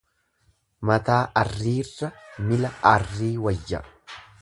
Mataa 0.89 1.19
arriirra 1.43 2.11
mila 2.49 2.75
arrii 2.97 3.33
wayya. 3.47 3.89